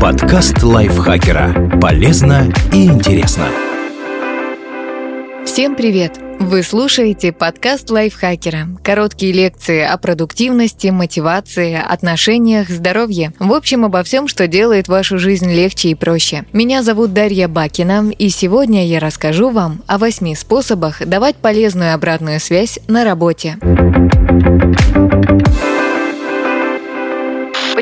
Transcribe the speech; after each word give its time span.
Подкаст 0.00 0.62
лайфхакера. 0.62 1.78
Полезно 1.80 2.52
и 2.72 2.86
интересно. 2.86 3.46
Всем 5.46 5.74
привет! 5.74 6.18
Вы 6.38 6.62
слушаете 6.62 7.32
подкаст 7.32 7.90
лайфхакера. 7.90 8.68
Короткие 8.84 9.32
лекции 9.32 9.82
о 9.82 9.96
продуктивности, 9.96 10.88
мотивации, 10.88 11.74
отношениях, 11.74 12.68
здоровье. 12.68 13.32
В 13.38 13.52
общем, 13.52 13.84
обо 13.84 14.02
всем, 14.02 14.28
что 14.28 14.46
делает 14.46 14.86
вашу 14.86 15.18
жизнь 15.18 15.50
легче 15.50 15.88
и 15.88 15.94
проще. 15.94 16.44
Меня 16.52 16.82
зовут 16.82 17.12
Дарья 17.12 17.48
Бакина, 17.48 18.10
и 18.18 18.28
сегодня 18.28 18.86
я 18.86 19.00
расскажу 19.00 19.50
вам 19.50 19.82
о 19.86 19.98
восьми 19.98 20.34
способах 20.34 21.04
давать 21.06 21.36
полезную 21.36 21.94
обратную 21.94 22.38
связь 22.38 22.78
на 22.86 23.04
работе. 23.04 23.56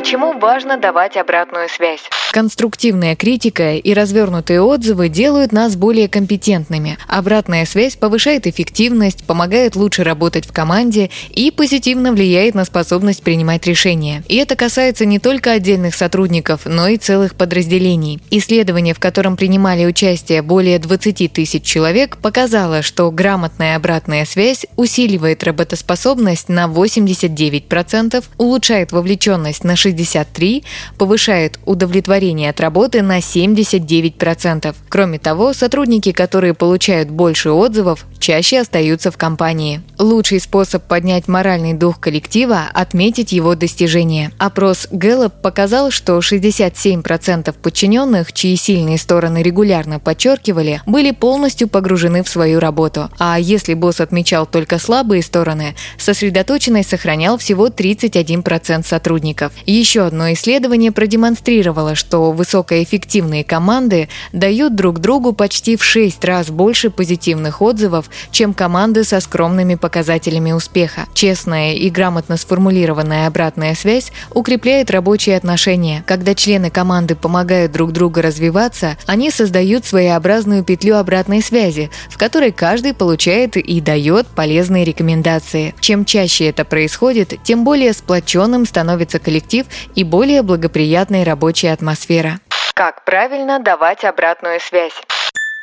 Почему 0.07 0.39
важно 0.39 0.77
давать 0.77 1.17
обратную 1.17 1.67
связь? 1.67 1.99
Конструктивная 2.31 3.17
критика 3.17 3.75
и 3.75 3.93
развернутые 3.93 4.61
отзывы 4.61 5.09
делают 5.09 5.51
нас 5.51 5.75
более 5.75 6.07
компетентными. 6.07 6.97
Обратная 7.07 7.65
связь 7.65 7.97
повышает 7.97 8.47
эффективность, 8.47 9.25
помогает 9.25 9.75
лучше 9.75 10.05
работать 10.05 10.45
в 10.45 10.53
команде 10.53 11.09
и 11.31 11.51
позитивно 11.51 12.13
влияет 12.13 12.55
на 12.55 12.63
способность 12.63 13.21
принимать 13.23 13.65
решения. 13.65 14.23
И 14.29 14.37
это 14.37 14.55
касается 14.55 15.05
не 15.05 15.19
только 15.19 15.51
отдельных 15.51 15.93
сотрудников, 15.93 16.61
но 16.63 16.87
и 16.87 16.97
целых 16.97 17.35
подразделений. 17.35 18.21
Исследование, 18.29 18.93
в 18.93 18.99
котором 18.99 19.35
принимали 19.35 19.85
участие 19.85 20.41
более 20.41 20.79
20 20.79 21.33
тысяч 21.33 21.63
человек, 21.63 22.15
показало, 22.17 22.81
что 22.81 23.11
грамотная 23.11 23.75
обратная 23.75 24.23
связь 24.23 24.67
усиливает 24.77 25.43
работоспособность 25.43 26.47
на 26.47 26.67
89%, 26.67 28.23
улучшает 28.37 28.91
вовлеченность 28.93 29.65
на 29.65 29.75
63%, 29.97 30.63
повышает 30.97 31.59
удовлетворение 31.65 32.49
от 32.49 32.59
работы 32.59 33.01
на 33.01 33.19
79%. 33.19 34.75
Кроме 34.89 35.19
того, 35.19 35.53
сотрудники, 35.53 36.11
которые 36.11 36.53
получают 36.53 37.09
больше 37.09 37.51
отзывов, 37.51 38.05
чаще 38.19 38.59
остаются 38.59 39.11
в 39.11 39.17
компании. 39.17 39.81
Лучший 39.97 40.39
способ 40.39 40.83
поднять 40.83 41.27
моральный 41.27 41.73
дух 41.73 41.99
коллектива– 41.99 42.63
отметить 42.73 43.31
его 43.31 43.55
достижения. 43.55 44.31
Опрос 44.37 44.87
Gallup 44.91 45.33
показал, 45.41 45.91
что 45.91 46.17
67% 46.17 47.55
подчиненных, 47.61 48.33
чьи 48.33 48.55
сильные 48.55 48.97
стороны 48.97 49.41
регулярно 49.41 49.99
подчеркивали, 49.99 50.81
были 50.85 51.11
полностью 51.11 51.67
погружены 51.67 52.23
в 52.23 52.29
свою 52.29 52.59
работу. 52.59 53.09
А 53.17 53.39
если 53.39 53.73
босс 53.73 54.01
отмечал 54.01 54.45
только 54.45 54.79
слабые 54.79 55.21
стороны, 55.21 55.75
сосредоточенность 55.97 56.89
сохранял 56.89 57.37
всего 57.37 57.67
31% 57.67 58.85
сотрудников. 58.85 59.53
Одно 59.95 60.33
исследование 60.33 60.91
продемонстрировало, 60.91 61.95
что 61.95 62.31
высокоэффективные 62.31 63.43
команды 63.43 64.09
дают 64.33 64.75
друг 64.75 64.99
другу 64.99 65.33
почти 65.33 65.77
в 65.77 65.83
6 65.83 66.23
раз 66.25 66.49
больше 66.49 66.89
позитивных 66.89 67.61
отзывов, 67.61 68.09
чем 68.31 68.53
команды 68.53 69.03
со 69.03 69.19
скромными 69.19 69.75
показателями 69.75 70.51
успеха. 70.51 71.05
Честная 71.13 71.73
и 71.73 71.89
грамотно 71.89 72.37
сформулированная 72.37 73.27
обратная 73.27 73.75
связь 73.75 74.11
укрепляет 74.33 74.91
рабочие 74.91 75.37
отношения. 75.37 76.03
Когда 76.05 76.35
члены 76.35 76.69
команды 76.69 77.15
помогают 77.15 77.71
друг 77.71 77.93
другу 77.93 78.21
развиваться, 78.21 78.97
они 79.05 79.31
создают 79.31 79.85
своеобразную 79.85 80.63
петлю 80.63 80.97
обратной 80.97 81.41
связи, 81.41 81.89
в 82.09 82.17
которой 82.17 82.51
каждый 82.51 82.93
получает 82.93 83.55
и 83.57 83.79
дает 83.79 84.27
полезные 84.27 84.83
рекомендации. 84.83 85.73
Чем 85.79 86.03
чаще 86.03 86.45
это 86.45 86.65
происходит, 86.65 87.35
тем 87.43 87.63
более 87.63 87.93
сплоченным 87.93 88.65
становится 88.65 89.19
коллектив 89.19 89.65
и 89.95 90.03
более 90.03 90.41
благоприятной 90.41 91.23
рабочей 91.23 91.67
атмосферой 91.67 91.87
атмосфера. 91.87 92.39
Как 92.73 93.05
правильно 93.05 93.59
давать 93.59 94.03
обратную 94.03 94.59
связь? 94.59 94.93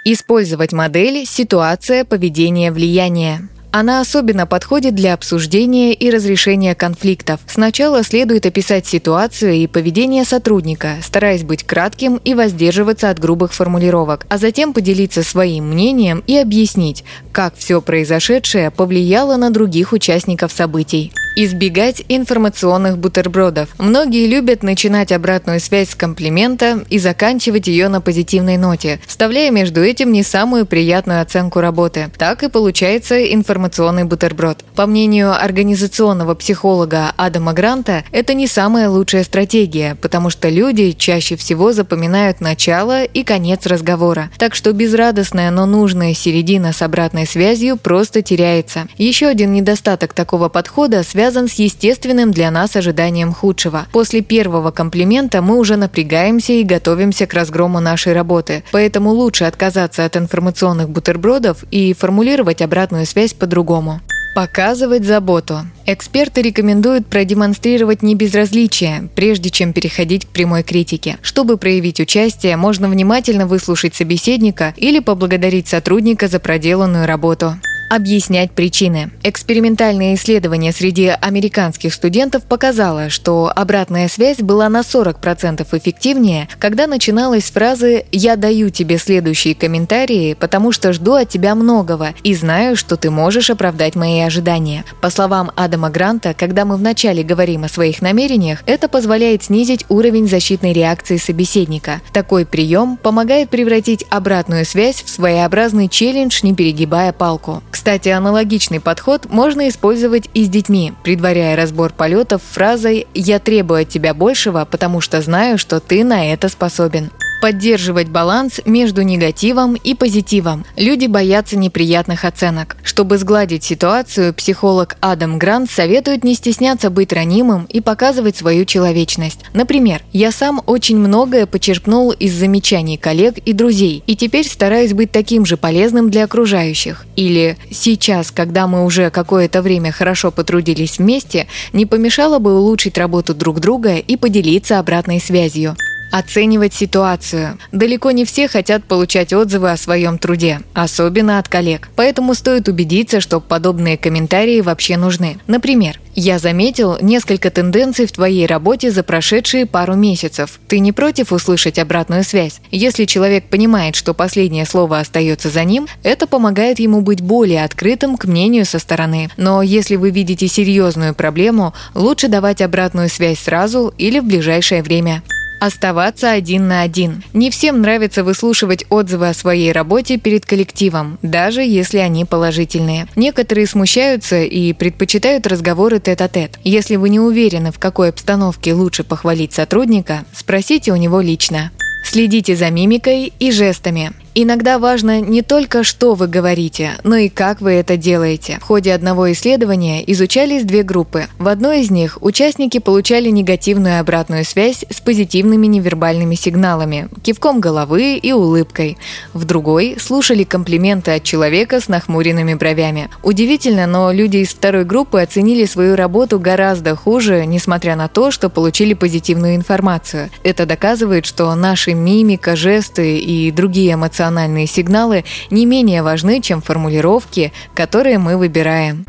Использовать 0.04 0.72
модель 0.72 1.24
«Ситуация, 1.26 2.04
поведение, 2.04 2.72
влияние». 2.72 3.48
Она 3.70 4.00
особенно 4.00 4.46
подходит 4.46 4.94
для 4.94 5.14
обсуждения 5.14 5.92
и 5.94 6.08
разрешения 6.08 6.76
конфликтов. 6.76 7.40
Сначала 7.48 8.04
следует 8.04 8.46
описать 8.46 8.86
ситуацию 8.86 9.54
и 9.54 9.66
поведение 9.66 10.24
сотрудника, 10.24 10.98
стараясь 11.02 11.42
быть 11.42 11.64
кратким 11.64 12.20
и 12.24 12.34
воздерживаться 12.34 13.10
от 13.10 13.18
грубых 13.18 13.52
формулировок, 13.52 14.26
а 14.28 14.38
затем 14.38 14.74
поделиться 14.74 15.24
своим 15.24 15.70
мнением 15.70 16.22
и 16.28 16.36
объяснить, 16.36 17.02
как 17.32 17.56
все 17.56 17.82
произошедшее 17.82 18.70
повлияло 18.70 19.36
на 19.36 19.50
других 19.50 19.92
участников 19.92 20.52
событий. 20.52 21.12
Избегать 21.36 22.04
информационных 22.08 22.96
бутербродов. 22.96 23.68
Многие 23.78 24.28
любят 24.28 24.62
начинать 24.62 25.10
обратную 25.10 25.58
связь 25.58 25.90
с 25.90 25.94
комплимента 25.96 26.84
и 26.90 27.00
заканчивать 27.00 27.66
ее 27.66 27.88
на 27.88 28.00
позитивной 28.00 28.56
ноте, 28.56 29.00
вставляя 29.04 29.50
между 29.50 29.82
этим 29.82 30.12
не 30.12 30.22
самую 30.22 30.64
приятную 30.64 31.20
оценку 31.20 31.60
работы. 31.60 32.08
Так 32.18 32.44
и 32.44 32.48
получается 32.48 33.20
информационный 33.34 34.04
бутерброд. 34.04 34.64
По 34.76 34.86
мнению 34.86 35.32
организационного 35.32 36.36
психолога 36.36 37.12
Адама 37.16 37.52
Гранта, 37.52 38.04
это 38.12 38.32
не 38.32 38.46
самая 38.46 38.88
лучшая 38.88 39.24
стратегия, 39.24 39.96
потому 40.00 40.30
что 40.30 40.48
люди 40.48 40.92
чаще 40.92 41.34
всего 41.34 41.72
запоминают 41.72 42.40
начало 42.40 43.02
и 43.02 43.24
конец 43.24 43.66
разговора. 43.66 44.30
Так 44.38 44.54
что 44.54 44.72
безрадостная, 44.72 45.50
но 45.50 45.66
нужная 45.66 46.14
середина 46.14 46.72
с 46.72 46.80
обратной 46.80 47.26
связью 47.26 47.76
просто 47.76 48.22
теряется. 48.22 48.86
Еще 48.98 49.26
один 49.26 49.52
недостаток 49.52 50.12
такого 50.12 50.48
подхода 50.48 51.02
связан 51.02 51.23
связан 51.24 51.48
с 51.48 51.54
естественным 51.54 52.32
для 52.32 52.50
нас 52.50 52.76
ожиданием 52.76 53.32
худшего. 53.32 53.86
После 53.92 54.20
первого 54.20 54.72
комплимента 54.72 55.40
мы 55.40 55.58
уже 55.58 55.76
напрягаемся 55.76 56.52
и 56.52 56.64
готовимся 56.64 57.26
к 57.26 57.32
разгрому 57.32 57.80
нашей 57.80 58.12
работы. 58.12 58.62
Поэтому 58.72 59.08
лучше 59.08 59.44
отказаться 59.44 60.04
от 60.04 60.18
информационных 60.18 60.90
бутербродов 60.90 61.64
и 61.70 61.94
формулировать 61.94 62.60
обратную 62.60 63.06
связь 63.06 63.32
по-другому. 63.32 64.02
Показывать 64.34 65.04
заботу. 65.04 65.60
Эксперты 65.86 66.42
рекомендуют 66.42 67.06
продемонстрировать 67.06 68.02
небезразличие, 68.02 69.08
прежде 69.14 69.48
чем 69.48 69.72
переходить 69.72 70.26
к 70.26 70.28
прямой 70.28 70.62
критике. 70.62 71.16
Чтобы 71.22 71.56
проявить 71.56 72.00
участие, 72.00 72.58
можно 72.58 72.86
внимательно 72.86 73.46
выслушать 73.46 73.94
собеседника 73.94 74.74
или 74.76 74.98
поблагодарить 74.98 75.68
сотрудника 75.68 76.28
за 76.28 76.38
проделанную 76.38 77.06
работу 77.06 77.54
объяснять 77.88 78.50
причины. 78.52 79.10
Экспериментальное 79.22 80.14
исследование 80.14 80.72
среди 80.72 81.06
американских 81.08 81.94
студентов 81.94 82.42
показало, 82.44 83.08
что 83.08 83.50
обратная 83.54 84.08
связь 84.08 84.38
была 84.38 84.68
на 84.68 84.80
40% 84.80 85.66
эффективнее, 85.72 86.48
когда 86.58 86.86
начиналась 86.86 87.46
с 87.46 87.50
фразы 87.50 88.04
«Я 88.12 88.36
даю 88.36 88.70
тебе 88.70 88.98
следующие 88.98 89.54
комментарии, 89.54 90.34
потому 90.34 90.72
что 90.72 90.92
жду 90.92 91.14
от 91.14 91.28
тебя 91.28 91.54
многого 91.54 92.14
и 92.22 92.34
знаю, 92.34 92.76
что 92.76 92.96
ты 92.96 93.10
можешь 93.10 93.50
оправдать 93.50 93.94
мои 93.94 94.20
ожидания». 94.20 94.84
По 95.00 95.10
словам 95.10 95.50
Адама 95.56 95.90
Гранта, 95.90 96.34
когда 96.34 96.64
мы 96.64 96.76
вначале 96.76 97.22
говорим 97.22 97.64
о 97.64 97.68
своих 97.68 98.02
намерениях, 98.02 98.62
это 98.66 98.88
позволяет 98.88 99.44
снизить 99.44 99.86
уровень 99.88 100.28
защитной 100.28 100.72
реакции 100.72 101.16
собеседника. 101.16 102.02
Такой 102.12 102.44
прием 102.44 102.96
помогает 102.96 103.50
превратить 103.50 104.04
обратную 104.10 104.64
связь 104.64 105.02
в 105.02 105.08
своеобразный 105.08 105.88
челлендж, 105.88 106.40
не 106.42 106.54
перегибая 106.54 107.12
палку. 107.12 107.62
Кстати, 107.70 107.83
аналогичный 108.16 108.80
подход 108.80 109.26
можно 109.30 109.68
использовать 109.68 110.28
и 110.34 110.44
с 110.44 110.48
детьми, 110.48 110.92
предваряя 111.02 111.56
разбор 111.56 111.92
полетов 111.92 112.42
фразой 112.42 113.06
«Я 113.14 113.38
требую 113.38 113.82
от 113.82 113.88
тебя 113.88 114.14
большего, 114.14 114.64
потому 114.64 115.00
что 115.00 115.20
знаю, 115.20 115.58
что 115.58 115.80
ты 115.80 116.04
на 116.04 116.32
это 116.32 116.48
способен» 116.48 117.10
поддерживать 117.44 118.08
баланс 118.08 118.62
между 118.64 119.02
негативом 119.02 119.74
и 119.74 119.94
позитивом. 119.94 120.64
Люди 120.78 121.04
боятся 121.04 121.58
неприятных 121.58 122.24
оценок. 122.24 122.78
Чтобы 122.82 123.18
сгладить 123.18 123.62
ситуацию, 123.62 124.32
психолог 124.32 124.96
Адам 125.00 125.38
Грант 125.38 125.70
советует 125.70 126.24
не 126.24 126.36
стесняться 126.36 126.88
быть 126.88 127.12
ранимым 127.12 127.66
и 127.68 127.82
показывать 127.82 128.38
свою 128.38 128.64
человечность. 128.64 129.40
Например, 129.52 130.00
«Я 130.10 130.32
сам 130.32 130.62
очень 130.64 130.96
многое 130.96 131.44
почерпнул 131.44 132.12
из 132.12 132.32
замечаний 132.32 132.96
коллег 132.96 133.36
и 133.36 133.52
друзей, 133.52 134.02
и 134.06 134.16
теперь 134.16 134.48
стараюсь 134.48 134.94
быть 134.94 135.12
таким 135.12 135.44
же 135.44 135.58
полезным 135.58 136.08
для 136.08 136.24
окружающих». 136.24 137.04
Или 137.14 137.58
«Сейчас, 137.70 138.30
когда 138.30 138.66
мы 138.66 138.86
уже 138.86 139.10
какое-то 139.10 139.60
время 139.60 139.92
хорошо 139.92 140.30
потрудились 140.30 140.96
вместе, 140.96 141.46
не 141.74 141.84
помешало 141.84 142.38
бы 142.38 142.58
улучшить 142.58 142.96
работу 142.96 143.34
друг 143.34 143.60
друга 143.60 143.96
и 143.96 144.16
поделиться 144.16 144.78
обратной 144.78 145.20
связью». 145.20 145.76
Оценивать 146.14 146.72
ситуацию. 146.72 147.58
Далеко 147.72 148.12
не 148.12 148.24
все 148.24 148.46
хотят 148.46 148.84
получать 148.84 149.32
отзывы 149.32 149.72
о 149.72 149.76
своем 149.76 150.16
труде, 150.16 150.60
особенно 150.72 151.40
от 151.40 151.48
коллег. 151.48 151.88
Поэтому 151.96 152.34
стоит 152.34 152.68
убедиться, 152.68 153.20
что 153.20 153.40
подобные 153.40 153.98
комментарии 153.98 154.60
вообще 154.60 154.96
нужны. 154.96 155.38
Например, 155.48 155.98
я 156.14 156.38
заметил 156.38 156.98
несколько 157.00 157.50
тенденций 157.50 158.06
в 158.06 158.12
твоей 158.12 158.46
работе 158.46 158.92
за 158.92 159.02
прошедшие 159.02 159.66
пару 159.66 159.96
месяцев. 159.96 160.60
Ты 160.68 160.78
не 160.78 160.92
против 160.92 161.32
услышать 161.32 161.80
обратную 161.80 162.22
связь? 162.22 162.60
Если 162.70 163.06
человек 163.06 163.48
понимает, 163.48 163.96
что 163.96 164.14
последнее 164.14 164.66
слово 164.66 165.00
остается 165.00 165.50
за 165.50 165.64
ним, 165.64 165.88
это 166.04 166.28
помогает 166.28 166.78
ему 166.78 167.00
быть 167.00 167.22
более 167.22 167.64
открытым 167.64 168.16
к 168.16 168.26
мнению 168.26 168.66
со 168.66 168.78
стороны. 168.78 169.30
Но 169.36 169.62
если 169.62 169.96
вы 169.96 170.10
видите 170.10 170.46
серьезную 170.46 171.12
проблему, 171.12 171.74
лучше 171.92 172.28
давать 172.28 172.62
обратную 172.62 173.08
связь 173.08 173.40
сразу 173.40 173.92
или 173.98 174.20
в 174.20 174.24
ближайшее 174.26 174.84
время. 174.84 175.24
Оставаться 175.60 176.30
один 176.30 176.68
на 176.68 176.82
один. 176.82 177.22
Не 177.32 177.50
всем 177.50 177.80
нравится 177.80 178.22
выслушивать 178.22 178.84
отзывы 178.90 179.28
о 179.28 179.34
своей 179.34 179.72
работе 179.72 180.18
перед 180.18 180.44
коллективом, 180.44 181.18
даже 181.22 181.62
если 181.62 181.98
они 181.98 182.24
положительные. 182.24 183.06
Некоторые 183.16 183.66
смущаются 183.66 184.42
и 184.42 184.72
предпочитают 184.72 185.46
разговоры 185.46 186.00
тет-а-тет. 186.00 186.58
Если 186.64 186.96
вы 186.96 187.08
не 187.08 187.20
уверены, 187.20 187.72
в 187.72 187.78
какой 187.78 188.10
обстановке 188.10 188.74
лучше 188.74 189.04
похвалить 189.04 189.52
сотрудника, 189.52 190.24
спросите 190.34 190.92
у 190.92 190.96
него 190.96 191.20
лично. 191.20 191.70
Следите 192.04 192.56
за 192.56 192.70
мимикой 192.70 193.32
и 193.38 193.50
жестами. 193.50 194.12
Иногда 194.36 194.80
важно 194.80 195.20
не 195.20 195.42
только, 195.42 195.84
что 195.84 196.14
вы 196.14 196.26
говорите, 196.26 196.94
но 197.04 197.14
и 197.14 197.28
как 197.28 197.60
вы 197.60 197.74
это 197.74 197.96
делаете. 197.96 198.58
В 198.60 198.64
ходе 198.64 198.92
одного 198.92 199.30
исследования 199.30 200.02
изучались 200.10 200.64
две 200.64 200.82
группы. 200.82 201.26
В 201.38 201.46
одной 201.46 201.82
из 201.82 201.90
них 201.92 202.18
участники 202.20 202.78
получали 202.78 203.28
негативную 203.28 204.00
обратную 204.00 204.44
связь 204.44 204.84
с 204.90 205.00
позитивными 205.00 205.68
невербальными 205.68 206.34
сигналами, 206.34 207.08
кивком 207.22 207.60
головы 207.60 208.16
и 208.16 208.32
улыбкой. 208.32 208.98
В 209.34 209.44
другой 209.44 209.98
слушали 210.00 210.42
комплименты 210.42 211.12
от 211.12 211.22
человека 211.22 211.80
с 211.80 211.86
нахмуренными 211.86 212.54
бровями. 212.54 213.10
Удивительно, 213.22 213.86
но 213.86 214.10
люди 214.10 214.38
из 214.38 214.48
второй 214.48 214.84
группы 214.84 215.20
оценили 215.20 215.64
свою 215.64 215.94
работу 215.94 216.40
гораздо 216.40 216.96
хуже, 216.96 217.46
несмотря 217.46 217.94
на 217.94 218.08
то, 218.08 218.32
что 218.32 218.50
получили 218.50 218.94
позитивную 218.94 219.54
информацию. 219.54 220.30
Это 220.42 220.66
доказывает, 220.66 221.24
что 221.24 221.54
наши 221.54 221.94
мимика, 221.94 222.56
жесты 222.56 223.18
и 223.18 223.52
другие 223.52 223.94
эмоциональные 223.94 224.23
эмоциональные 224.24 224.66
сигналы 224.66 225.24
не 225.50 225.66
менее 225.66 226.02
важны, 226.02 226.40
чем 226.40 226.62
формулировки, 226.62 227.52
которые 227.74 228.18
мы 228.18 228.36
выбираем. 228.36 229.04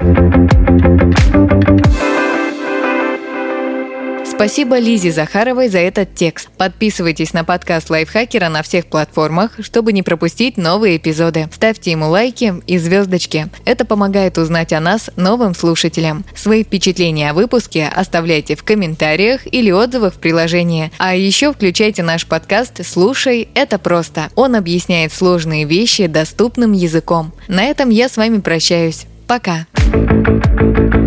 Спасибо 4.35 4.77
Лизе 4.77 5.13
Захаровой 5.13 5.69
за 5.69 5.79
этот 5.79 6.13
текст. 6.13 6.49
Подписывайтесь 6.57 7.31
на 7.31 7.45
подкаст 7.45 7.89
Лайфхакера 7.89 8.49
на 8.49 8.63
всех 8.63 8.87
платформах, 8.87 9.51
чтобы 9.61 9.93
не 9.93 10.03
пропустить 10.03 10.57
новые 10.57 10.97
эпизоды. 10.97 11.47
Ставьте 11.53 11.91
ему 11.91 12.09
лайки 12.09 12.53
и 12.67 12.77
звездочки. 12.77 13.47
Это 13.63 13.85
помогает 13.85 14.37
узнать 14.37 14.73
о 14.73 14.81
нас 14.81 15.09
новым 15.15 15.55
слушателям. 15.55 16.25
Свои 16.35 16.65
впечатления 16.65 17.29
о 17.29 17.33
выпуске 17.33 17.87
оставляйте 17.87 18.57
в 18.57 18.63
комментариях 18.63 19.41
или 19.45 19.71
отзывах 19.71 20.15
в 20.15 20.19
приложении. 20.19 20.91
А 20.97 21.15
еще 21.15 21.53
включайте 21.53 22.03
наш 22.03 22.27
подкаст 22.27 22.85
«Слушай, 22.85 23.47
это 23.55 23.79
просто». 23.79 24.29
Он 24.35 24.55
объясняет 24.55 25.13
сложные 25.13 25.63
вещи 25.63 26.07
доступным 26.07 26.73
языком. 26.73 27.31
На 27.47 27.63
этом 27.63 27.89
я 27.89 28.09
с 28.09 28.17
вами 28.17 28.41
прощаюсь. 28.41 29.05
Пока. 29.27 29.65